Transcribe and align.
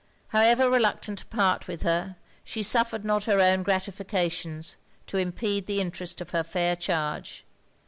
However 0.29 0.67
reluctant 0.67 1.19
to 1.19 1.25
part 1.27 1.67
with 1.67 1.83
her, 1.83 2.15
she 2.43 2.63
suffered 2.63 3.05
not 3.05 3.25
her 3.25 3.39
own 3.39 3.61
gratifications 3.61 4.75
to 5.05 5.17
impede 5.17 5.67
the 5.67 5.79
interest 5.79 6.21
of 6.21 6.31
her 6.31 6.41
fair 6.43 6.75
charge. 6.75 7.43